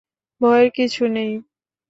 ভয়ের 0.41 0.67
কিছু 0.77 1.03
নেই! 1.15 1.31